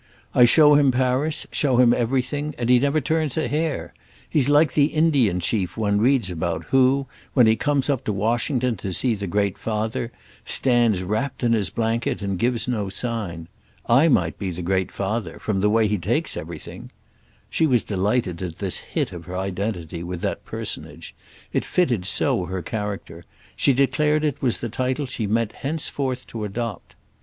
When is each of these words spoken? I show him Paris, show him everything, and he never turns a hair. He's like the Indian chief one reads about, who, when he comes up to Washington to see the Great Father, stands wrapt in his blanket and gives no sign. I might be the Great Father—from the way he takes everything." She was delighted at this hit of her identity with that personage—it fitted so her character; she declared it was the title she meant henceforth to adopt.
I 0.33 0.45
show 0.45 0.73
him 0.73 0.91
Paris, 0.91 1.45
show 1.51 1.77
him 1.77 1.93
everything, 1.93 2.55
and 2.57 2.71
he 2.71 2.79
never 2.79 2.99
turns 2.99 3.37
a 3.37 3.47
hair. 3.47 3.93
He's 4.27 4.49
like 4.49 4.73
the 4.73 4.85
Indian 4.85 5.39
chief 5.39 5.77
one 5.77 6.01
reads 6.01 6.31
about, 6.31 6.63
who, 6.73 7.05
when 7.35 7.45
he 7.45 7.55
comes 7.55 7.87
up 7.87 8.03
to 8.05 8.11
Washington 8.11 8.75
to 8.77 8.93
see 8.93 9.13
the 9.13 9.27
Great 9.27 9.59
Father, 9.59 10.11
stands 10.43 11.03
wrapt 11.03 11.43
in 11.43 11.53
his 11.53 11.69
blanket 11.69 12.23
and 12.23 12.39
gives 12.39 12.67
no 12.67 12.89
sign. 12.89 13.47
I 13.85 14.07
might 14.07 14.39
be 14.39 14.49
the 14.49 14.63
Great 14.63 14.91
Father—from 14.91 15.61
the 15.61 15.69
way 15.69 15.87
he 15.87 15.99
takes 15.99 16.35
everything." 16.35 16.89
She 17.51 17.67
was 17.67 17.83
delighted 17.83 18.41
at 18.41 18.57
this 18.57 18.79
hit 18.79 19.11
of 19.11 19.25
her 19.25 19.37
identity 19.37 20.01
with 20.01 20.21
that 20.21 20.45
personage—it 20.45 21.63
fitted 21.63 22.05
so 22.05 22.45
her 22.45 22.63
character; 22.63 23.23
she 23.55 23.71
declared 23.71 24.23
it 24.23 24.41
was 24.41 24.57
the 24.57 24.67
title 24.69 25.05
she 25.05 25.27
meant 25.27 25.51
henceforth 25.51 26.25
to 26.25 26.43
adopt. 26.43 26.95